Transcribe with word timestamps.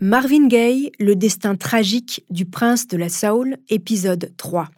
Marvin 0.00 0.46
Gaye, 0.46 0.92
le 1.00 1.16
destin 1.16 1.56
tragique 1.56 2.24
du 2.30 2.44
prince 2.44 2.86
de 2.86 2.96
la 2.96 3.08
Soul, 3.08 3.56
épisode 3.68 4.30
3. 4.36 4.68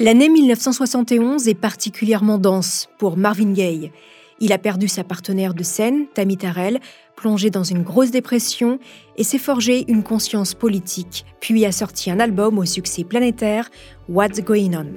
L'année 0.00 0.30
1971 0.30 1.48
est 1.48 1.54
particulièrement 1.54 2.38
dense 2.38 2.88
pour 2.98 3.18
Marvin 3.18 3.52
Gaye. 3.52 3.92
Il 4.40 4.54
a 4.54 4.58
perdu 4.58 4.88
sa 4.88 5.04
partenaire 5.04 5.52
de 5.52 5.62
scène, 5.62 6.06
Tammy 6.14 6.38
Terrell, 6.38 6.80
plongé 7.14 7.50
dans 7.50 7.62
une 7.62 7.82
grosse 7.82 8.10
dépression 8.10 8.78
et 9.18 9.22
s'est 9.22 9.36
forgé 9.36 9.84
une 9.88 10.02
conscience 10.02 10.54
politique, 10.54 11.26
puis 11.40 11.66
a 11.66 11.72
sorti 11.72 12.10
un 12.10 12.20
album 12.20 12.58
au 12.58 12.64
succès 12.64 13.04
planétaire, 13.04 13.68
What's 14.08 14.40
Going 14.40 14.72
On. 14.72 14.94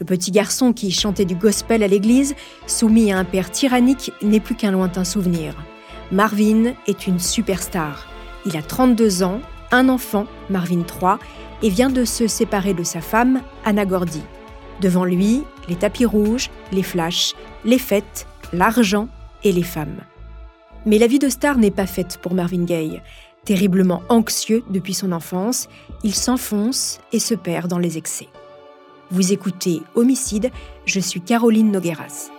Le 0.00 0.04
petit 0.04 0.32
garçon 0.32 0.72
qui 0.72 0.90
chantait 0.90 1.24
du 1.24 1.36
gospel 1.36 1.84
à 1.84 1.86
l'église, 1.86 2.34
soumis 2.66 3.12
à 3.12 3.18
un 3.18 3.24
père 3.24 3.52
tyrannique, 3.52 4.10
n'est 4.22 4.40
plus 4.40 4.56
qu'un 4.56 4.72
lointain 4.72 5.04
souvenir. 5.04 5.54
Marvin 6.12 6.74
est 6.86 7.06
une 7.06 7.18
superstar. 7.18 8.06
Il 8.46 8.56
a 8.56 8.62
32 8.62 9.22
ans, 9.22 9.40
un 9.70 9.88
enfant, 9.88 10.26
Marvin 10.50 10.82
3, 10.82 11.18
et 11.62 11.70
vient 11.70 11.90
de 11.90 12.04
se 12.04 12.26
séparer 12.26 12.74
de 12.74 12.82
sa 12.82 13.00
femme, 13.00 13.40
Anna 13.64 13.86
Gordy. 13.86 14.22
Devant 14.80 15.04
lui, 15.04 15.42
les 15.68 15.76
tapis 15.76 16.04
rouges, 16.04 16.50
les 16.72 16.82
flashs, 16.82 17.34
les 17.64 17.78
fêtes, 17.78 18.26
l'argent 18.52 19.08
et 19.42 19.52
les 19.52 19.62
femmes. 19.62 20.00
Mais 20.84 20.98
la 20.98 21.06
vie 21.06 21.18
de 21.18 21.28
star 21.28 21.56
n'est 21.56 21.70
pas 21.70 21.86
faite 21.86 22.18
pour 22.20 22.34
Marvin 22.34 22.64
Gaye. 22.64 23.00
Terriblement 23.44 24.02
anxieux 24.08 24.62
depuis 24.68 24.94
son 24.94 25.12
enfance, 25.12 25.68
il 26.02 26.14
s'enfonce 26.14 27.00
et 27.12 27.18
se 27.18 27.34
perd 27.34 27.68
dans 27.68 27.78
les 27.78 27.96
excès. 27.96 28.28
Vous 29.10 29.32
écoutez 29.32 29.82
Homicide, 29.94 30.50
je 30.86 31.00
suis 31.00 31.20
Caroline 31.20 31.70
Nogueras. 31.70 32.30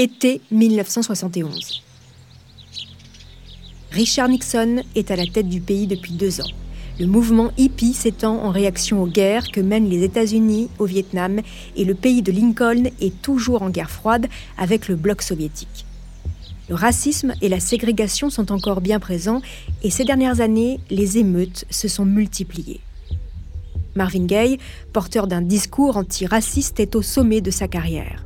Été 0.00 0.40
1971. 0.52 1.82
Richard 3.90 4.28
Nixon 4.28 4.84
est 4.94 5.10
à 5.10 5.16
la 5.16 5.26
tête 5.26 5.48
du 5.48 5.60
pays 5.60 5.88
depuis 5.88 6.12
deux 6.12 6.40
ans. 6.40 6.52
Le 7.00 7.06
mouvement 7.06 7.50
hippie 7.58 7.94
s'étend 7.94 8.44
en 8.44 8.52
réaction 8.52 9.02
aux 9.02 9.08
guerres 9.08 9.50
que 9.50 9.60
mènent 9.60 9.90
les 9.90 10.04
États-Unis 10.04 10.68
au 10.78 10.84
Vietnam 10.84 11.40
et 11.74 11.84
le 11.84 11.96
pays 11.96 12.22
de 12.22 12.30
Lincoln 12.30 12.84
est 13.00 13.20
toujours 13.22 13.62
en 13.62 13.70
guerre 13.70 13.90
froide 13.90 14.28
avec 14.56 14.86
le 14.86 14.94
bloc 14.94 15.20
soviétique. 15.20 15.84
Le 16.68 16.76
racisme 16.76 17.34
et 17.42 17.48
la 17.48 17.58
ségrégation 17.58 18.30
sont 18.30 18.52
encore 18.52 18.80
bien 18.80 19.00
présents 19.00 19.42
et 19.82 19.90
ces 19.90 20.04
dernières 20.04 20.40
années, 20.40 20.78
les 20.90 21.18
émeutes 21.18 21.64
se 21.70 21.88
sont 21.88 22.04
multipliées. 22.04 22.78
Marvin 23.96 24.26
Gaye, 24.26 24.58
porteur 24.92 25.26
d'un 25.26 25.42
discours 25.42 25.96
antiraciste, 25.96 26.78
est 26.78 26.94
au 26.94 27.02
sommet 27.02 27.40
de 27.40 27.50
sa 27.50 27.66
carrière. 27.66 28.24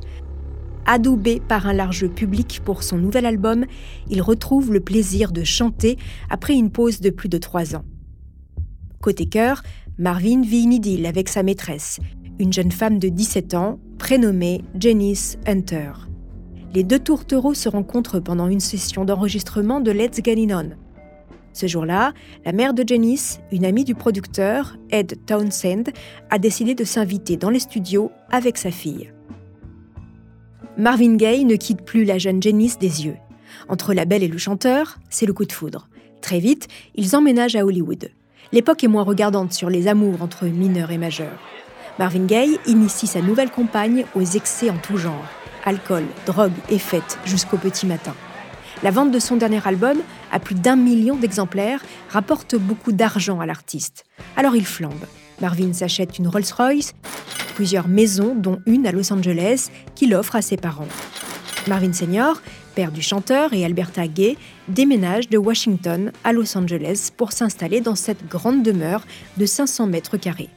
Adoubé 0.85 1.41
par 1.47 1.67
un 1.67 1.73
large 1.73 2.07
public 2.07 2.61
pour 2.65 2.83
son 2.83 2.97
nouvel 2.97 3.25
album, 3.25 3.65
il 4.09 4.21
retrouve 4.21 4.73
le 4.73 4.81
plaisir 4.81 5.31
de 5.31 5.43
chanter 5.43 5.97
après 6.29 6.53
une 6.55 6.71
pause 6.71 6.99
de 6.99 7.09
plus 7.09 7.29
de 7.29 7.37
trois 7.37 7.75
ans. 7.75 7.85
Côté 9.01 9.27
cœur, 9.27 9.63
Marvin 9.97 10.41
vit 10.41 10.63
une 10.63 10.73
idylle 10.73 11.05
avec 11.05 11.29
sa 11.29 11.43
maîtresse, 11.43 11.99
une 12.39 12.51
jeune 12.51 12.71
femme 12.71 12.99
de 12.99 13.09
17 13.09 13.53
ans 13.53 13.79
prénommée 13.97 14.63
Janice 14.77 15.37
Hunter. 15.45 15.91
Les 16.73 16.83
deux 16.83 16.99
tourtereaux 16.99 17.53
se 17.53 17.69
rencontrent 17.69 18.19
pendant 18.19 18.47
une 18.47 18.59
session 18.59 19.05
d'enregistrement 19.05 19.79
de 19.79 19.91
Let's 19.91 20.19
Get 20.23 20.35
On. 20.53 20.71
Ce 21.53 21.67
jour-là, 21.67 22.13
la 22.45 22.51
mère 22.51 22.73
de 22.73 22.83
Janice, 22.85 23.39
une 23.51 23.63
amie 23.63 23.83
du 23.83 23.93
producteur, 23.93 24.75
Ed 24.89 25.23
Townsend, 25.27 25.91
a 26.31 26.39
décidé 26.39 26.73
de 26.73 26.83
s'inviter 26.83 27.37
dans 27.37 27.51
les 27.51 27.59
studios 27.59 28.11
avec 28.31 28.57
sa 28.57 28.71
fille. 28.71 29.13
Marvin 30.77 31.17
Gaye 31.17 31.45
ne 31.45 31.55
quitte 31.55 31.83
plus 31.83 32.03
la 32.03 32.17
jeune 32.17 32.41
Janice 32.41 32.79
des 32.79 33.05
yeux. 33.05 33.17
Entre 33.69 33.93
la 33.93 34.05
belle 34.05 34.23
et 34.23 34.27
le 34.27 34.39
chanteur, 34.39 34.97
c'est 35.11 35.27
le 35.27 35.33
coup 35.33 35.45
de 35.45 35.51
foudre. 35.51 35.87
Très 36.19 36.39
vite, 36.39 36.67
ils 36.95 37.15
emménagent 37.15 37.55
à 37.55 37.63
Hollywood. 37.63 38.09
L'époque 38.51 38.83
est 38.83 38.87
moins 38.87 39.03
regardante 39.03 39.53
sur 39.53 39.69
les 39.69 39.87
amours 39.87 40.23
entre 40.23 40.45
mineurs 40.45 40.89
et 40.89 40.97
majeurs. 40.97 41.39
Marvin 41.99 42.25
Gaye 42.25 42.57
initie 42.65 43.05
sa 43.05 43.21
nouvelle 43.21 43.51
compagne 43.51 44.05
aux 44.15 44.23
excès 44.23 44.71
en 44.71 44.77
tout 44.77 44.97
genre. 44.97 45.27
Alcool, 45.63 46.05
drogue 46.25 46.51
et 46.69 46.79
fêtes 46.79 47.19
jusqu'au 47.23 47.57
petit 47.57 47.85
matin. 47.85 48.15
La 48.81 48.89
vente 48.89 49.11
de 49.11 49.19
son 49.19 49.35
dernier 49.35 49.65
album, 49.65 49.99
à 50.31 50.39
plus 50.39 50.55
d'un 50.55 50.75
million 50.75 51.15
d'exemplaires, 51.15 51.81
rapporte 52.09 52.55
beaucoup 52.55 52.91
d'argent 52.91 53.39
à 53.39 53.45
l'artiste. 53.45 54.05
Alors 54.35 54.55
il 54.55 54.65
flambe. 54.65 55.05
Marvin 55.41 55.73
s'achète 55.73 56.17
une 56.19 56.27
Rolls-Royce, 56.27 56.93
plusieurs 57.55 57.87
maisons, 57.87 58.35
dont 58.35 58.59
une 58.65 58.87
à 58.87 58.91
Los 58.91 59.11
Angeles, 59.11 59.69
qu'il 59.95 60.13
offre 60.15 60.35
à 60.35 60.41
ses 60.41 60.57
parents. 60.57 60.87
Marvin 61.67 61.93
Senior, 61.93 62.41
père 62.75 62.91
du 62.91 63.01
chanteur, 63.01 63.53
et 63.53 63.63
Alberta 63.63 64.07
Gay 64.07 64.37
déménagent 64.67 65.29
de 65.29 65.37
Washington 65.37 66.11
à 66.23 66.33
Los 66.33 66.57
Angeles 66.57 67.09
pour 67.15 67.31
s'installer 67.31 67.81
dans 67.81 67.95
cette 67.95 68.27
grande 68.27 68.63
demeure 68.63 69.05
de 69.37 69.45
500 69.45 69.87
mètres 69.87 70.17
carrés. 70.17 70.49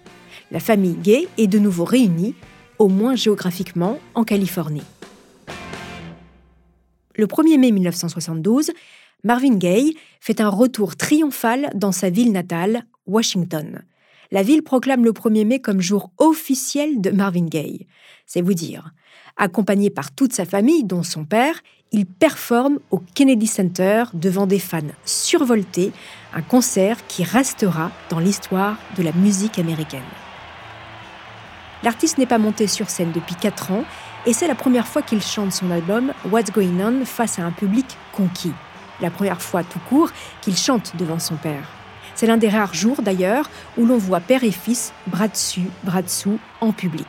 La 0.50 0.60
famille 0.60 0.96
Gay 0.96 1.28
est 1.38 1.46
de 1.46 1.58
nouveau 1.58 1.84
réunie, 1.84 2.34
au 2.78 2.88
moins 2.88 3.14
géographiquement, 3.14 3.98
en 4.14 4.24
Californie. 4.24 4.82
Le 7.14 7.26
1er 7.26 7.58
mai 7.58 7.72
1972, 7.72 8.72
Marvin 9.24 9.56
Gaye 9.56 9.96
fait 10.20 10.40
un 10.40 10.48
retour 10.48 10.96
triomphal 10.96 11.70
dans 11.74 11.92
sa 11.92 12.10
ville 12.10 12.32
natale, 12.32 12.84
Washington 13.06 13.82
la 14.30 14.42
ville 14.42 14.62
proclame 14.62 15.04
le 15.04 15.12
1er 15.12 15.46
mai 15.46 15.60
comme 15.60 15.80
jour 15.80 16.10
officiel 16.18 17.00
de 17.00 17.10
Marvin 17.10 17.46
Gaye. 17.46 17.86
C'est 18.26 18.42
vous 18.42 18.54
dire. 18.54 18.90
Accompagné 19.36 19.90
par 19.90 20.12
toute 20.12 20.32
sa 20.32 20.44
famille, 20.44 20.84
dont 20.84 21.02
son 21.02 21.24
père, 21.24 21.60
il 21.92 22.06
performe 22.06 22.78
au 22.90 22.98
Kennedy 23.14 23.46
Center 23.46 24.04
devant 24.14 24.46
des 24.46 24.58
fans 24.58 24.80
survoltés, 25.04 25.92
un 26.34 26.42
concert 26.42 27.06
qui 27.06 27.22
restera 27.22 27.90
dans 28.10 28.18
l'histoire 28.18 28.76
de 28.96 29.02
la 29.02 29.12
musique 29.12 29.58
américaine. 29.58 30.00
L'artiste 31.82 32.18
n'est 32.18 32.26
pas 32.26 32.38
monté 32.38 32.66
sur 32.66 32.90
scène 32.90 33.12
depuis 33.12 33.36
4 33.36 33.70
ans 33.70 33.84
et 34.26 34.32
c'est 34.32 34.48
la 34.48 34.54
première 34.54 34.88
fois 34.88 35.02
qu'il 35.02 35.22
chante 35.22 35.52
son 35.52 35.70
album 35.70 36.12
What's 36.30 36.50
Going 36.50 36.80
On 36.80 37.04
face 37.04 37.38
à 37.38 37.44
un 37.44 37.52
public 37.52 37.86
conquis. 38.12 38.52
La 39.00 39.10
première 39.10 39.40
fois 39.40 39.62
tout 39.62 39.78
court 39.88 40.10
qu'il 40.40 40.56
chante 40.56 40.96
devant 40.96 41.18
son 41.18 41.36
père. 41.36 41.68
C'est 42.16 42.26
l'un 42.26 42.38
des 42.38 42.48
rares 42.48 42.74
jours 42.74 43.02
d'ailleurs 43.02 43.50
où 43.76 43.84
l'on 43.84 43.98
voit 43.98 44.20
père 44.20 44.42
et 44.42 44.50
fils 44.50 44.92
bras 45.06 45.28
dessus, 45.28 45.68
bras 45.84 46.02
dessous, 46.02 46.38
en 46.60 46.72
public. 46.72 47.06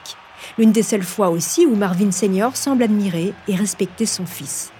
L'une 0.57 0.73
des 0.73 0.83
seules 0.83 1.03
fois 1.03 1.29
aussi 1.29 1.65
où 1.65 1.75
Marvin 1.75 2.11
Senior 2.11 2.55
semble 2.57 2.83
admirer 2.83 3.33
et 3.47 3.55
respecter 3.55 4.05
son 4.05 4.25
fils. 4.25 4.71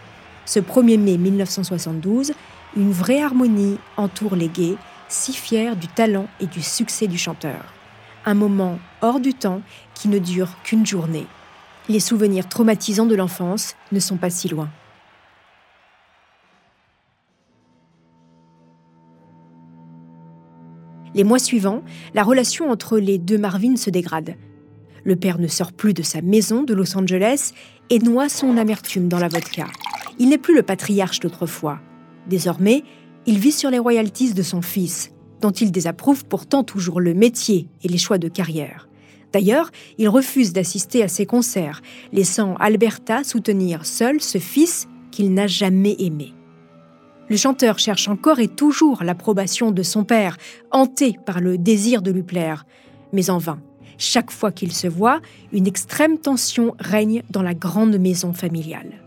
Ce 0.46 0.60
1er 0.60 1.00
mai 1.00 1.18
1972, 1.18 2.34
une 2.76 2.92
vraie 2.92 3.22
harmonie 3.22 3.80
entoure 3.96 4.36
les 4.36 4.50
gays, 4.50 4.76
si 5.08 5.34
fiers 5.34 5.76
du 5.76 5.88
talent 5.88 6.28
et 6.42 6.46
du 6.46 6.62
succès 6.62 7.08
du 7.08 7.18
chanteur. 7.18 7.74
Un 8.26 8.34
moment 8.34 8.80
hors 9.02 9.22
du 9.22 9.34
temps 9.34 9.62
qui 9.94 10.10
ne 10.10 10.20
dure 10.20 10.50
qu'une 10.64 10.86
journée. 10.86 11.26
Les 11.88 12.02
souvenirs 12.02 12.50
traumatisants 12.50 13.06
de 13.06 13.16
l'enfance 13.16 13.76
ne 13.94 14.00
sont 14.02 14.18
pas 14.18 14.30
si 14.30 14.50
loin. 14.50 14.70
Les 21.18 21.24
mois 21.24 21.40
suivants, 21.40 21.82
la 22.14 22.22
relation 22.22 22.70
entre 22.70 23.00
les 23.00 23.18
deux 23.18 23.40
Marvin 23.40 23.76
se 23.76 23.90
dégrade. 23.90 24.36
Le 25.04 25.16
père 25.16 25.40
ne 25.40 25.48
sort 25.48 25.74
plus 25.74 25.96
de 25.96 26.04
sa 26.04 26.22
maison 26.22 26.62
de 26.62 26.76
Los 26.76 26.96
Angeles 26.96 27.54
et 27.90 27.98
noie 27.98 28.30
son 28.30 28.56
amertume 28.56 29.08
dans 29.08 29.18
la 29.18 29.28
vodka. 29.28 29.66
Il 30.20 30.30
n'est 30.30 30.38
plus 30.38 30.54
le 30.56 30.62
patriarche 30.62 31.20
d'autrefois. 31.20 31.80
Désormais, 32.30 32.84
il 33.26 33.40
vit 33.40 33.52
sur 33.52 33.72
les 33.72 33.80
royalties 33.80 34.36
de 34.36 34.44
son 34.44 34.62
fils, 34.62 35.12
dont 35.42 35.50
il 35.50 35.72
désapprouve 35.72 36.24
pourtant 36.24 36.64
toujours 36.64 37.02
le 37.02 37.16
métier 37.16 37.68
et 37.82 37.88
les 37.88 37.98
choix 37.98 38.20
de 38.20 38.28
carrière. 38.28 38.88
D'ailleurs, 39.34 39.72
il 39.98 40.10
refuse 40.10 40.54
d'assister 40.54 41.02
à 41.02 41.08
ses 41.08 41.26
concerts, 41.26 41.82
laissant 42.14 42.54
Alberta 42.60 43.24
soutenir 43.24 43.88
seul 43.88 44.22
ce 44.22 44.38
fils 44.38 44.88
qu'il 45.10 45.34
n'a 45.34 45.48
jamais 45.48 45.96
aimé. 45.98 46.36
Le 47.30 47.36
chanteur 47.36 47.78
cherche 47.78 48.08
encore 48.08 48.40
et 48.40 48.48
toujours 48.48 49.04
l'approbation 49.04 49.72
de 49.72 49.84
son 49.84 50.04
père, 50.04 50.38
hanté 50.72 51.18
par 51.26 51.42
le 51.42 51.58
désir 51.58 52.02
de 52.02 52.12
lui 52.12 52.24
plaire. 52.24 52.66
Mais 53.12 53.30
en 53.30 53.38
vain. 53.38 53.60
Chaque 53.98 54.32
fois 54.32 54.52
qu'il 54.52 54.72
se 54.72 54.88
voit, 54.88 55.22
une 55.52 55.68
extrême 55.68 56.20
tension 56.20 56.76
règne 56.80 57.24
dans 57.30 57.42
la 57.42 57.54
grande 57.54 57.98
maison 57.98 58.32
familiale. 58.32 59.02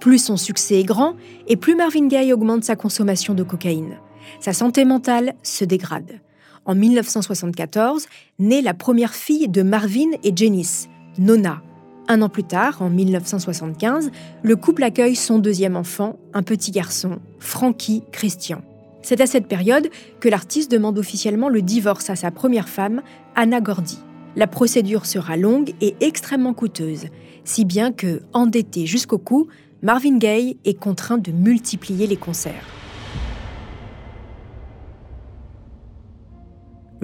Plus 0.00 0.18
son 0.18 0.36
succès 0.36 0.80
est 0.80 0.84
grand, 0.84 1.14
et 1.48 1.56
plus 1.56 1.74
Marvin 1.74 2.06
Gaye 2.08 2.32
augmente 2.32 2.64
sa 2.64 2.76
consommation 2.76 3.32
de 3.32 3.42
cocaïne. 3.42 3.96
Sa 4.38 4.52
santé 4.52 4.84
mentale 4.84 5.34
se 5.42 5.64
dégrade. 5.64 6.20
En 6.66 6.74
1974, 6.74 8.06
naît 8.38 8.62
la 8.62 8.74
première 8.74 9.14
fille 9.14 9.48
de 9.48 9.62
Marvin 9.62 10.10
et 10.22 10.32
Janice, 10.34 10.88
Nona, 11.18 11.62
un 12.08 12.22
an 12.22 12.28
plus 12.28 12.44
tard, 12.44 12.82
en 12.82 12.90
1975, 12.90 14.10
le 14.42 14.56
couple 14.56 14.82
accueille 14.82 15.16
son 15.16 15.38
deuxième 15.38 15.76
enfant, 15.76 16.18
un 16.32 16.42
petit 16.42 16.70
garçon, 16.70 17.18
Frankie 17.38 18.02
Christian. 18.12 18.62
C'est 19.02 19.20
à 19.20 19.26
cette 19.26 19.48
période 19.48 19.88
que 20.20 20.28
l'artiste 20.28 20.70
demande 20.70 20.98
officiellement 20.98 21.48
le 21.48 21.62
divorce 21.62 22.10
à 22.10 22.16
sa 22.16 22.30
première 22.30 22.68
femme, 22.68 23.02
Anna 23.34 23.60
Gordy. 23.60 23.98
La 24.36 24.46
procédure 24.46 25.06
sera 25.06 25.36
longue 25.36 25.74
et 25.80 25.94
extrêmement 26.00 26.54
coûteuse, 26.54 27.06
si 27.44 27.64
bien 27.64 27.92
que, 27.92 28.22
endetté 28.32 28.86
jusqu'au 28.86 29.18
cou, 29.18 29.48
Marvin 29.82 30.16
Gaye 30.16 30.56
est 30.64 30.78
contraint 30.78 31.18
de 31.18 31.30
multiplier 31.30 32.06
les 32.06 32.16
concerts. 32.16 32.83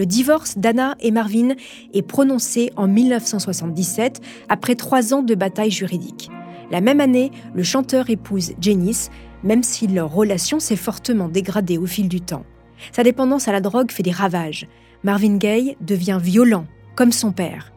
Le 0.01 0.07
divorce 0.07 0.57
d'Anna 0.57 0.97
et 1.01 1.11
Marvin 1.11 1.57
est 1.93 2.01
prononcé 2.01 2.71
en 2.75 2.89
1977 2.89 4.23
après 4.49 4.75
trois 4.75 5.13
ans 5.13 5.21
de 5.21 5.35
bataille 5.35 5.71
juridique. 5.71 6.31
La 6.71 6.81
même 6.81 7.01
année, 7.01 7.31
le 7.53 7.63
chanteur 7.63 8.09
épouse 8.09 8.55
Janice, 8.63 9.11
même 9.45 9.63
si 9.63 9.89
leur 9.89 10.11
relation 10.11 10.59
s'est 10.59 10.75
fortement 10.75 11.29
dégradée 11.29 11.77
au 11.77 11.85
fil 11.85 12.09
du 12.09 12.23
temps. 12.23 12.47
Sa 12.93 13.03
dépendance 13.03 13.47
à 13.47 13.53
la 13.53 13.61
drogue 13.61 13.91
fait 13.91 14.03
des 14.03 14.11
ravages. 14.11 14.67
Marvin 15.03 15.37
Gaye 15.37 15.77
devient 15.83 16.19
violent, 16.19 16.65
comme 16.97 17.13
son 17.13 17.33
père. 17.33 17.71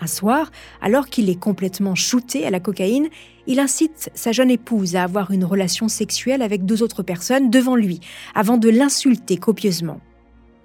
Un 0.00 0.08
soir, 0.08 0.50
alors 0.82 1.06
qu'il 1.06 1.30
est 1.30 1.38
complètement 1.38 1.94
shooté 1.94 2.44
à 2.44 2.50
la 2.50 2.58
cocaïne, 2.58 3.10
il 3.46 3.60
incite 3.60 4.10
sa 4.14 4.32
jeune 4.32 4.50
épouse 4.50 4.96
à 4.96 5.04
avoir 5.04 5.30
une 5.30 5.44
relation 5.44 5.86
sexuelle 5.86 6.42
avec 6.42 6.66
deux 6.66 6.82
autres 6.82 7.04
personnes 7.04 7.48
devant 7.48 7.76
lui, 7.76 8.00
avant 8.34 8.56
de 8.56 8.68
l'insulter 8.68 9.36
copieusement. 9.36 10.00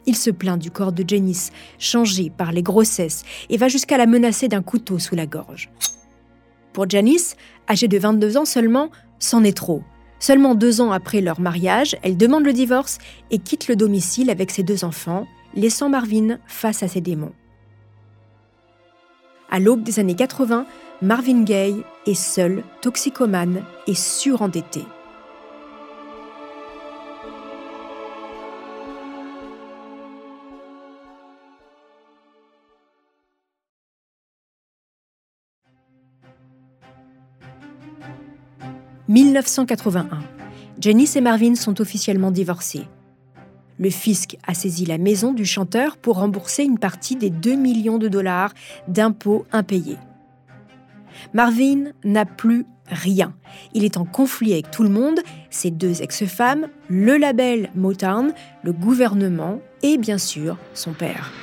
Il 0.06 0.16
se 0.16 0.32
plaint 0.32 0.60
du 0.60 0.72
corps 0.72 0.92
de 0.92 1.04
Janice, 1.08 1.52
changé 1.78 2.30
par 2.30 2.52
les 2.52 2.64
grossesses, 2.64 3.24
et 3.50 3.58
va 3.58 3.68
jusqu'à 3.68 3.98
la 3.98 4.08
menacer 4.08 4.48
d'un 4.48 4.62
couteau 4.62 5.00
sous 5.00 5.16
la 5.16 5.26
gorge. 5.26 5.70
Pour 6.74 6.90
Janice, 6.90 7.36
âgée 7.70 7.88
de 7.88 7.98
22 7.98 8.38
ans 8.38 8.46
seulement, 8.46 8.90
c'en 9.20 9.44
est 9.44 9.56
trop. 9.56 9.84
Seulement 10.20 10.56
deux 10.56 10.82
ans 10.82 10.92
après 10.92 11.22
leur 11.22 11.40
mariage, 11.40 11.96
elle 12.04 12.18
demande 12.18 12.46
le 12.46 12.54
divorce 12.54 13.00
et 13.32 13.40
quitte 13.40 13.68
le 13.68 13.76
domicile 13.76 14.30
avec 14.30 14.52
ses 14.52 14.64
deux 14.64 14.86
enfants, 14.86 15.28
laissant 15.56 15.90
Marvin 15.90 16.38
face 16.48 16.84
à 16.84 16.88
ses 16.88 17.02
démons. 17.02 17.34
À 19.50 19.60
l'aube 19.60 19.84
des 19.84 20.00
années 20.00 20.16
80, 20.16 20.66
Marvin 21.02 21.44
Gaye 21.44 21.84
est 22.06 22.14
seul, 22.14 22.64
toxicomane 22.82 23.64
et 23.88 23.96
surendetté. 23.96 24.82
1981. 39.12 40.08
Janice 40.80 41.18
et 41.18 41.22
Marvin 41.22 41.56
sont 41.56 41.82
officiellement 41.82 42.32
divorcés. 42.32 42.88
Le 43.78 43.90
fisc 43.90 44.38
a 44.48 44.54
saisi 44.54 44.86
la 44.86 44.98
maison 44.98 45.34
du 45.34 45.44
chanteur 45.44 45.98
pour 45.98 46.16
rembourser 46.16 46.64
une 46.64 46.80
partie 46.80 47.18
des 47.18 47.30
2 47.30 47.56
millions 47.56 47.98
de 47.98 48.08
dollars 48.08 48.54
d'impôts 48.88 49.46
impayés. 49.52 49.98
Marvin 51.34 51.92
n'a 52.06 52.24
plus 52.26 52.66
rien. 52.88 53.34
Il 53.74 53.84
est 53.84 53.98
en 53.98 54.06
conflit 54.06 54.54
avec 54.54 54.72
tout 54.72 54.84
le 54.84 54.90
monde, 54.90 55.20
ses 55.50 55.72
deux 55.72 56.02
ex-femmes, 56.02 56.68
le 56.88 57.18
label 57.18 57.70
Motown, 57.76 58.34
le 58.64 58.72
gouvernement 58.72 59.60
et 59.84 59.98
bien 59.98 60.18
sûr 60.18 60.58
son 60.74 60.94
père. 60.94 61.34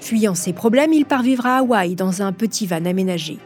Fuyant 0.00 0.34
ses 0.34 0.54
problèmes, 0.54 0.92
il 0.92 1.04
part 1.04 1.22
vivre 1.22 1.46
à 1.46 1.58
Hawaï 1.58 1.94
dans 1.94 2.20
un 2.20 2.32
petit 2.32 2.66
van 2.66 2.84
aménagé. 2.84 3.38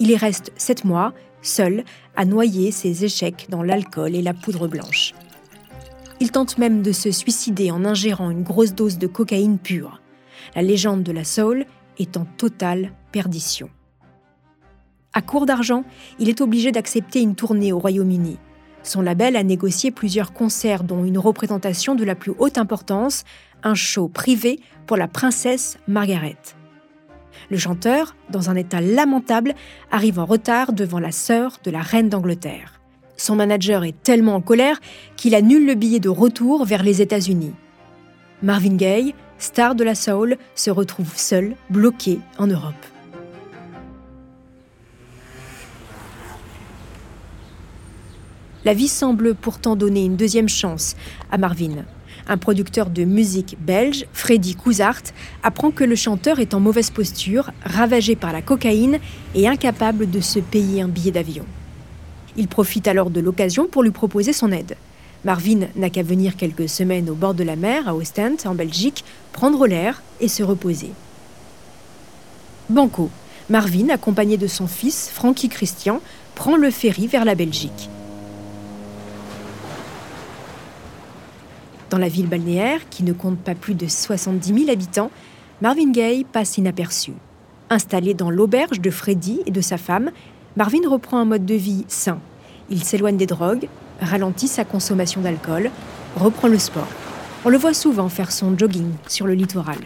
Il 0.00 0.10
y 0.10 0.16
reste 0.16 0.52
sept 0.56 0.84
mois, 0.84 1.12
seul, 1.42 1.84
à 2.16 2.24
noyer 2.24 2.70
ses 2.70 3.04
échecs 3.04 3.46
dans 3.48 3.62
l'alcool 3.62 4.14
et 4.14 4.22
la 4.22 4.34
poudre 4.34 4.68
blanche. 4.68 5.14
Il 6.20 6.30
tente 6.32 6.58
même 6.58 6.82
de 6.82 6.92
se 6.92 7.10
suicider 7.10 7.70
en 7.70 7.84
ingérant 7.84 8.30
une 8.30 8.42
grosse 8.42 8.74
dose 8.74 8.98
de 8.98 9.06
cocaïne 9.06 9.58
pure. 9.58 10.00
La 10.54 10.62
légende 10.62 11.02
de 11.02 11.12
la 11.12 11.24
soul 11.24 11.64
est 11.98 12.16
en 12.16 12.24
totale 12.24 12.92
perdition. 13.12 13.70
À 15.12 15.22
court 15.22 15.46
d'argent, 15.46 15.84
il 16.18 16.28
est 16.28 16.40
obligé 16.40 16.70
d'accepter 16.70 17.20
une 17.20 17.34
tournée 17.34 17.72
au 17.72 17.78
Royaume-Uni. 17.78 18.38
Son 18.82 19.00
label 19.00 19.36
a 19.36 19.42
négocié 19.42 19.90
plusieurs 19.90 20.32
concerts 20.32 20.84
dont 20.84 21.04
une 21.04 21.18
représentation 21.18 21.94
de 21.94 22.04
la 22.04 22.14
plus 22.14 22.32
haute 22.38 22.58
importance, 22.58 23.24
un 23.62 23.74
show 23.74 24.08
privé 24.08 24.60
pour 24.86 24.96
la 24.96 25.08
princesse 25.08 25.78
Margaret. 25.88 26.36
Le 27.50 27.56
chanteur, 27.56 28.14
dans 28.30 28.50
un 28.50 28.56
état 28.56 28.80
lamentable, 28.80 29.54
arrive 29.90 30.18
en 30.18 30.26
retard 30.26 30.72
devant 30.72 30.98
la 30.98 31.12
sœur 31.12 31.58
de 31.64 31.70
la 31.70 31.80
reine 31.80 32.08
d'Angleterre. 32.08 32.80
Son 33.16 33.36
manager 33.36 33.84
est 33.84 34.00
tellement 34.02 34.36
en 34.36 34.40
colère 34.40 34.80
qu'il 35.16 35.34
annule 35.34 35.66
le 35.66 35.74
billet 35.74 36.00
de 36.00 36.08
retour 36.08 36.64
vers 36.64 36.82
les 36.82 37.02
États-Unis. 37.02 37.54
Marvin 38.42 38.76
Gaye, 38.76 39.14
star 39.38 39.74
de 39.74 39.82
la 39.82 39.94
soul, 39.94 40.36
se 40.54 40.70
retrouve 40.70 41.16
seul, 41.16 41.56
bloqué 41.70 42.20
en 42.38 42.46
Europe. 42.46 42.74
La 48.64 48.74
vie 48.74 48.88
semble 48.88 49.34
pourtant 49.34 49.76
donner 49.76 50.04
une 50.04 50.16
deuxième 50.16 50.48
chance 50.48 50.94
à 51.30 51.38
Marvin 51.38 51.84
un 52.28 52.36
producteur 52.36 52.90
de 52.90 53.04
musique 53.04 53.56
belge, 53.58 54.06
Freddy 54.12 54.54
Couzart, 54.54 55.02
apprend 55.42 55.70
que 55.70 55.84
le 55.84 55.96
chanteur 55.96 56.38
est 56.38 56.54
en 56.54 56.60
mauvaise 56.60 56.90
posture, 56.90 57.50
ravagé 57.64 58.16
par 58.16 58.32
la 58.32 58.42
cocaïne 58.42 58.98
et 59.34 59.48
incapable 59.48 60.10
de 60.10 60.20
se 60.20 60.38
payer 60.38 60.82
un 60.82 60.88
billet 60.88 61.10
d'avion. 61.10 61.44
Il 62.36 62.48
profite 62.48 62.86
alors 62.86 63.10
de 63.10 63.20
l'occasion 63.20 63.66
pour 63.66 63.82
lui 63.82 63.90
proposer 63.90 64.32
son 64.32 64.52
aide. 64.52 64.76
Marvin 65.24 65.66
n'a 65.74 65.90
qu'à 65.90 66.02
venir 66.02 66.36
quelques 66.36 66.68
semaines 66.68 67.10
au 67.10 67.14
bord 67.14 67.34
de 67.34 67.42
la 67.42 67.56
mer, 67.56 67.88
à 67.88 67.94
Ostend, 67.94 68.36
en 68.44 68.54
Belgique, 68.54 69.04
prendre 69.32 69.66
l'air 69.66 70.02
et 70.20 70.28
se 70.28 70.42
reposer. 70.42 70.92
Banco, 72.68 73.10
Marvin, 73.50 73.88
accompagné 73.88 74.36
de 74.36 74.46
son 74.46 74.66
fils, 74.66 75.10
Frankie 75.12 75.48
Christian, 75.48 76.00
prend 76.34 76.56
le 76.56 76.70
ferry 76.70 77.06
vers 77.06 77.24
la 77.24 77.34
Belgique. 77.34 77.88
Dans 81.90 81.98
la 81.98 82.08
ville 82.08 82.26
balnéaire, 82.26 82.88
qui 82.90 83.02
ne 83.02 83.12
compte 83.12 83.38
pas 83.38 83.54
plus 83.54 83.74
de 83.74 83.86
70 83.86 84.54
000 84.54 84.70
habitants, 84.70 85.10
Marvin 85.62 85.90
Gaye 85.90 86.24
passe 86.24 86.58
inaperçu. 86.58 87.12
Installé 87.70 88.14
dans 88.14 88.30
l'auberge 88.30 88.80
de 88.80 88.90
Freddy 88.90 89.40
et 89.46 89.50
de 89.50 89.60
sa 89.60 89.78
femme, 89.78 90.10
Marvin 90.56 90.88
reprend 90.88 91.18
un 91.18 91.24
mode 91.24 91.46
de 91.46 91.54
vie 91.54 91.84
sain. 91.88 92.18
Il 92.70 92.84
s'éloigne 92.84 93.16
des 93.16 93.26
drogues, 93.26 93.68
ralentit 94.00 94.48
sa 94.48 94.64
consommation 94.64 95.22
d'alcool, 95.22 95.70
reprend 96.16 96.48
le 96.48 96.58
sport. 96.58 96.88
On 97.44 97.48
le 97.48 97.56
voit 97.56 97.74
souvent 97.74 98.08
faire 98.08 98.32
son 98.32 98.56
jogging 98.56 98.90
sur 99.06 99.26
le 99.26 99.34
littoral. 99.34 99.78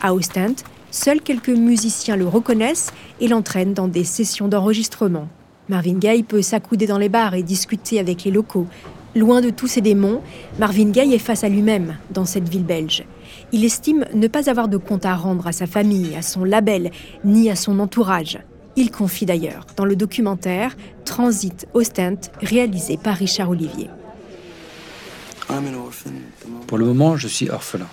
À 0.00 0.14
Ostend, 0.14 0.54
seuls 0.90 1.20
quelques 1.20 1.48
musiciens 1.48 2.16
le 2.16 2.26
reconnaissent 2.26 2.92
et 3.20 3.28
l'entraînent 3.28 3.74
dans 3.74 3.88
des 3.88 4.04
sessions 4.04 4.48
d'enregistrement. 4.48 5.28
Marvin 5.68 5.98
Gaye 5.98 6.22
peut 6.22 6.40
s'accouder 6.40 6.86
dans 6.86 6.96
les 6.96 7.10
bars 7.10 7.34
et 7.34 7.42
discuter 7.42 8.00
avec 8.00 8.24
les 8.24 8.30
locaux, 8.30 8.66
Loin 9.14 9.40
de 9.40 9.50
tous 9.50 9.66
ces 9.66 9.80
démons, 9.80 10.22
Marvin 10.58 10.90
Gaye 10.90 11.14
est 11.14 11.18
face 11.18 11.44
à 11.44 11.48
lui-même 11.48 11.96
dans 12.10 12.24
cette 12.24 12.48
ville 12.48 12.64
belge. 12.64 13.04
Il 13.52 13.64
estime 13.64 14.04
ne 14.14 14.28
pas 14.28 14.50
avoir 14.50 14.68
de 14.68 14.76
compte 14.76 15.06
à 15.06 15.14
rendre 15.14 15.46
à 15.46 15.52
sa 15.52 15.66
famille, 15.66 16.14
à 16.14 16.22
son 16.22 16.44
label, 16.44 16.90
ni 17.24 17.50
à 17.50 17.56
son 17.56 17.78
entourage. 17.78 18.38
Il 18.76 18.90
confie 18.90 19.26
d'ailleurs 19.26 19.66
dans 19.76 19.84
le 19.84 19.96
documentaire 19.96 20.76
Transit 21.04 21.66
Ostent, 21.74 22.30
réalisé 22.40 22.96
par 22.96 23.16
Richard 23.16 23.50
Olivier. 23.50 23.88
Pour 26.66 26.78
le 26.78 26.84
moment, 26.84 27.16
je 27.16 27.28
suis 27.28 27.48
orphelin. 27.50 27.88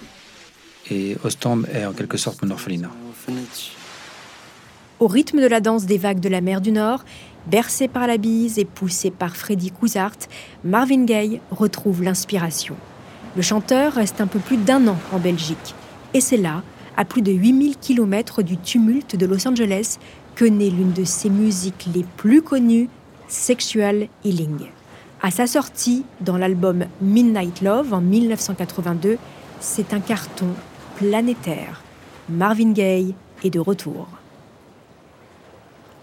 Et 0.91 1.17
Ostend 1.23 1.63
est 1.73 1.85
en 1.85 1.93
quelque 1.93 2.17
sorte 2.17 2.43
mon 2.43 2.51
orphelinat. 2.51 2.91
Au 5.01 5.07
rythme 5.07 5.41
de 5.41 5.47
la 5.47 5.59
danse 5.59 5.85
des 5.85 5.97
vagues 5.97 6.21
de 6.21 6.29
la 6.29 6.39
mer 6.39 6.61
du 6.61 6.71
Nord, 6.71 7.03
Bercé 7.47 7.87
par 7.87 8.07
la 8.07 8.17
bise 8.17 8.57
et 8.57 8.65
poussé 8.65 9.11
par 9.11 9.35
Freddy 9.35 9.69
Couzart, 9.69 10.17
Marvin 10.63 11.03
Gaye 11.03 11.41
retrouve 11.51 12.01
l'inspiration. 12.01 12.75
Le 13.35 13.43
chanteur 13.43 13.93
reste 13.93 14.19
un 14.19 14.25
peu 14.25 14.39
plus 14.39 14.57
d'un 14.57 14.87
an 14.87 14.97
en 15.11 15.19
Belgique. 15.19 15.75
Et 16.15 16.21
c'est 16.21 16.37
là, 16.37 16.63
à 16.97 17.05
plus 17.05 17.21
de 17.21 17.31
8000 17.31 17.77
km 17.77 18.41
du 18.41 18.57
tumulte 18.57 19.15
de 19.15 19.25
Los 19.27 19.47
Angeles, 19.47 19.97
que 20.33 20.45
naît 20.45 20.71
l'une 20.71 20.93
de 20.93 21.03
ses 21.03 21.29
musiques 21.29 21.87
les 21.93 22.03
plus 22.17 22.41
connues, 22.41 22.89
Sexual 23.27 24.07
Healing. 24.23 24.69
À 25.21 25.29
sa 25.29 25.45
sortie 25.45 26.03
dans 26.21 26.37
l'album 26.37 26.85
Midnight 27.01 27.61
Love 27.61 27.93
en 27.93 28.01
1982, 28.01 29.17
c'est 29.59 29.93
un 29.93 29.99
carton 29.99 30.47
planétaire. 30.95 31.83
Marvin 32.29 32.71
Gaye 32.71 33.13
est 33.43 33.49
de 33.51 33.59
retour. 33.59 34.07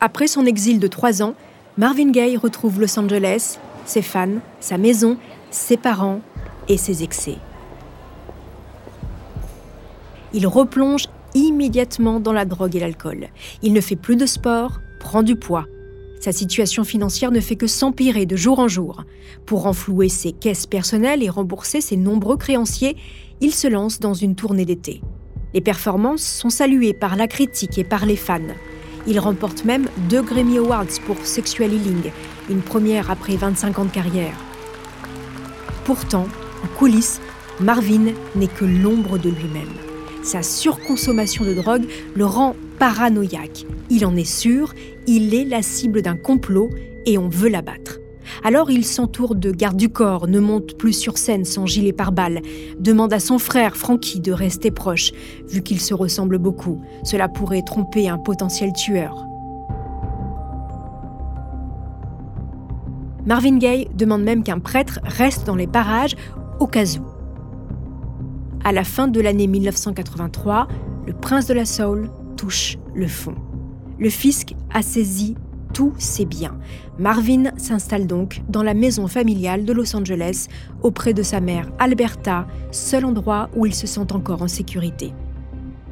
Après 0.04 0.26
son 0.26 0.46
exil 0.46 0.80
de 0.80 0.88
trois 0.88 1.22
ans, 1.22 1.34
Marvin 1.78 2.10
Gaye 2.10 2.36
retrouve 2.36 2.80
Los 2.80 2.98
Angeles, 2.98 3.60
ses 3.86 4.02
fans, 4.02 4.40
sa 4.58 4.76
maison, 4.76 5.16
ses 5.52 5.76
parents 5.76 6.20
et 6.68 6.76
ses 6.76 7.04
excès. 7.04 7.36
Il 10.34 10.48
replonge 10.48 11.06
immédiatement 11.36 12.18
dans 12.18 12.32
la 12.32 12.44
drogue 12.44 12.74
et 12.74 12.80
l'alcool. 12.80 13.28
Il 13.62 13.72
ne 13.72 13.80
fait 13.80 13.94
plus 13.94 14.16
de 14.16 14.26
sport, 14.26 14.80
prend 14.98 15.22
du 15.22 15.36
poids. 15.36 15.66
Sa 16.18 16.32
situation 16.32 16.82
financière 16.82 17.30
ne 17.30 17.38
fait 17.38 17.54
que 17.54 17.68
s'empirer 17.68 18.26
de 18.26 18.34
jour 18.34 18.58
en 18.58 18.66
jour. 18.66 19.04
Pour 19.46 19.62
renflouer 19.62 20.08
ses 20.08 20.32
caisses 20.32 20.66
personnelles 20.66 21.22
et 21.22 21.30
rembourser 21.30 21.80
ses 21.80 21.96
nombreux 21.96 22.36
créanciers, 22.36 22.96
il 23.40 23.54
se 23.54 23.68
lance 23.68 24.00
dans 24.00 24.14
une 24.14 24.34
tournée 24.34 24.64
d'été. 24.64 25.00
Les 25.54 25.60
performances 25.60 26.24
sont 26.24 26.50
saluées 26.50 26.92
par 26.92 27.14
la 27.14 27.28
critique 27.28 27.78
et 27.78 27.84
par 27.84 28.04
les 28.04 28.16
fans. 28.16 28.40
Il 29.06 29.18
remporte 29.18 29.64
même 29.64 29.88
deux 30.08 30.22
Grammy 30.22 30.58
Awards 30.58 31.00
pour 31.06 31.16
Sexual 31.24 31.72
Healing, 31.72 32.12
une 32.48 32.62
première 32.62 33.10
après 33.10 33.36
25 33.36 33.78
ans 33.78 33.84
de 33.84 33.90
carrière. 33.90 34.36
Pourtant, 35.84 36.26
en 36.62 36.78
coulisses, 36.78 37.20
Marvin 37.60 38.12
n'est 38.36 38.46
que 38.46 38.64
l'ombre 38.64 39.18
de 39.18 39.30
lui-même. 39.30 39.72
Sa 40.22 40.42
surconsommation 40.42 41.44
de 41.44 41.54
drogue 41.54 41.86
le 42.14 42.24
rend 42.24 42.54
paranoïaque. 42.78 43.66
Il 43.90 44.06
en 44.06 44.14
est 44.16 44.24
sûr, 44.24 44.72
il 45.06 45.34
est 45.34 45.44
la 45.44 45.62
cible 45.62 46.02
d'un 46.02 46.16
complot 46.16 46.70
et 47.04 47.18
on 47.18 47.28
veut 47.28 47.48
l'abattre. 47.48 48.01
Alors 48.44 48.70
il 48.70 48.84
s'entoure 48.84 49.34
de 49.34 49.50
gardes 49.50 49.76
du 49.76 49.88
corps, 49.88 50.26
ne 50.28 50.40
monte 50.40 50.76
plus 50.76 50.92
sur 50.92 51.18
scène 51.18 51.44
sans 51.44 51.66
gilet 51.66 51.92
pare-balles, 51.92 52.40
demande 52.78 53.12
à 53.12 53.20
son 53.20 53.38
frère 53.38 53.76
Frankie 53.76 54.20
de 54.20 54.32
rester 54.32 54.70
proche, 54.70 55.12
vu 55.48 55.62
qu'ils 55.62 55.80
se 55.80 55.94
ressemblent 55.94 56.38
beaucoup. 56.38 56.82
Cela 57.04 57.28
pourrait 57.28 57.62
tromper 57.62 58.08
un 58.08 58.18
potentiel 58.18 58.72
tueur. 58.72 59.26
Marvin 63.24 63.58
Gaye 63.58 63.88
demande 63.94 64.22
même 64.22 64.42
qu'un 64.42 64.58
prêtre 64.58 64.98
reste 65.04 65.46
dans 65.46 65.54
les 65.54 65.68
parages 65.68 66.16
au 66.58 66.66
cas 66.66 66.84
où. 66.98 67.04
À 68.64 68.72
la 68.72 68.84
fin 68.84 69.08
de 69.08 69.20
l'année 69.20 69.46
1983, 69.46 70.66
le 71.06 71.12
prince 71.12 71.46
de 71.46 71.54
la 71.54 71.64
Soul 71.64 72.10
touche 72.36 72.78
le 72.94 73.06
fond. 73.06 73.34
Le 73.98 74.10
fisc 74.10 74.54
a 74.72 74.82
saisi 74.82 75.36
tous 75.72 75.92
ses 75.98 76.24
biens. 76.24 76.56
Marvin 76.98 77.52
s'installe 77.56 78.06
donc 78.06 78.42
dans 78.48 78.62
la 78.62 78.74
maison 78.74 79.06
familiale 79.06 79.64
de 79.64 79.72
Los 79.72 79.96
Angeles 79.96 80.48
auprès 80.82 81.14
de 81.14 81.22
sa 81.22 81.40
mère 81.40 81.70
Alberta, 81.78 82.46
seul 82.70 83.04
endroit 83.04 83.48
où 83.56 83.66
il 83.66 83.74
se 83.74 83.86
sent 83.86 84.12
encore 84.12 84.42
en 84.42 84.48
sécurité. 84.48 85.12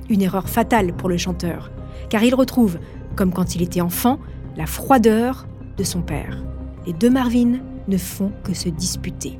Une 0.08 0.22
erreur 0.22 0.48
fatale 0.48 0.92
pour 0.92 1.08
le 1.08 1.16
chanteur, 1.16 1.70
car 2.08 2.22
il 2.22 2.34
retrouve, 2.34 2.78
comme 3.16 3.32
quand 3.32 3.54
il 3.54 3.62
était 3.62 3.80
enfant, 3.80 4.18
la 4.56 4.66
froideur 4.66 5.46
de 5.76 5.84
son 5.84 6.02
père. 6.02 6.42
Les 6.86 6.92
deux 6.92 7.10
Marvin 7.10 7.60
ne 7.88 7.96
font 7.96 8.32
que 8.44 8.54
se 8.54 8.68
disputer. 8.68 9.38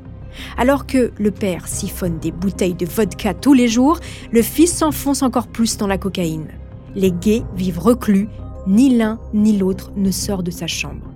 Alors 0.57 0.85
que 0.85 1.11
le 1.17 1.31
père 1.31 1.67
siphonne 1.67 2.19
des 2.19 2.31
bouteilles 2.31 2.73
de 2.73 2.85
vodka 2.85 3.33
tous 3.33 3.53
les 3.53 3.67
jours, 3.67 3.99
le 4.31 4.41
fils 4.41 4.73
s'enfonce 4.73 5.23
encore 5.23 5.47
plus 5.47 5.77
dans 5.77 5.87
la 5.87 5.97
cocaïne. 5.97 6.47
Les 6.95 7.11
gays 7.11 7.43
vivent 7.55 7.79
reclus 7.79 8.27
ni 8.67 8.95
l'un 8.95 9.19
ni 9.33 9.57
l'autre 9.57 9.91
ne 9.95 10.11
sort 10.11 10.43
de 10.43 10.51
sa 10.51 10.67
chambre. 10.67 11.11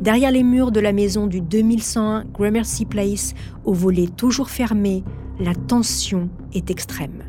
Derrière 0.00 0.30
les 0.30 0.42
murs 0.42 0.72
de 0.72 0.80
la 0.80 0.92
maison 0.92 1.26
du 1.26 1.40
2101 1.40 2.24
Gramercy 2.32 2.84
Place, 2.84 3.34
au 3.64 3.72
volet 3.72 4.08
toujours 4.08 4.50
fermé, 4.50 5.02
la 5.40 5.54
tension 5.54 6.28
est 6.52 6.70
extrême. 6.70 7.24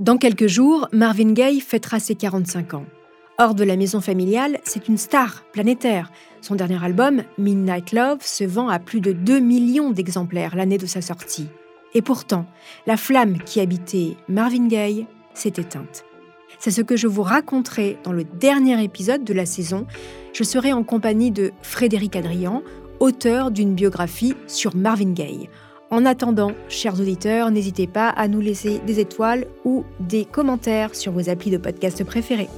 Dans 0.00 0.18
quelques 0.18 0.48
jours, 0.48 0.88
Marvin 0.92 1.32
Gaye 1.32 1.60
fêtera 1.60 2.00
ses 2.00 2.16
45 2.16 2.74
ans. 2.74 2.84
Hors 3.36 3.56
de 3.56 3.64
la 3.64 3.74
maison 3.74 4.00
familiale, 4.00 4.60
c'est 4.62 4.86
une 4.86 4.96
star 4.96 5.42
planétaire. 5.52 6.12
Son 6.40 6.54
dernier 6.54 6.82
album, 6.84 7.24
Midnight 7.36 7.90
Love, 7.90 8.20
se 8.20 8.44
vend 8.44 8.68
à 8.68 8.78
plus 8.78 9.00
de 9.00 9.10
2 9.10 9.40
millions 9.40 9.90
d'exemplaires 9.90 10.54
l'année 10.54 10.78
de 10.78 10.86
sa 10.86 11.02
sortie. 11.02 11.48
Et 11.94 12.02
pourtant, 12.02 12.46
la 12.86 12.96
flamme 12.96 13.38
qui 13.38 13.58
habitait 13.58 14.16
Marvin 14.28 14.68
Gaye 14.68 15.06
s'est 15.34 15.54
éteinte. 15.56 16.04
C'est 16.60 16.70
ce 16.70 16.80
que 16.80 16.96
je 16.96 17.08
vous 17.08 17.24
raconterai 17.24 17.98
dans 18.04 18.12
le 18.12 18.22
dernier 18.22 18.82
épisode 18.84 19.24
de 19.24 19.34
la 19.34 19.46
saison. 19.46 19.84
Je 20.32 20.44
serai 20.44 20.72
en 20.72 20.84
compagnie 20.84 21.32
de 21.32 21.50
Frédéric 21.60 22.14
Adrian, 22.14 22.62
auteur 23.00 23.50
d'une 23.50 23.74
biographie 23.74 24.34
sur 24.46 24.76
Marvin 24.76 25.12
Gaye. 25.12 25.48
En 25.90 26.06
attendant, 26.06 26.52
chers 26.68 27.00
auditeurs, 27.00 27.50
n'hésitez 27.50 27.88
pas 27.88 28.10
à 28.10 28.28
nous 28.28 28.40
laisser 28.40 28.78
des 28.86 29.00
étoiles 29.00 29.46
ou 29.64 29.84
des 29.98 30.24
commentaires 30.24 30.94
sur 30.94 31.10
vos 31.10 31.28
applis 31.28 31.50
de 31.50 31.58
podcast 31.58 32.04
préférés. 32.04 32.48